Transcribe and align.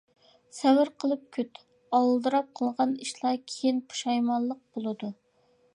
سەۋر 0.59 0.89
قىلىپ 1.03 1.27
كۈت، 1.37 1.61
ئالدىراپ 1.97 2.49
قىلىنغان 2.61 2.97
ئىشلار 3.05 3.39
كىيىن 3.53 3.85
پۇشايمانلىق 3.93 4.63
بولىدۇ. 4.79 5.15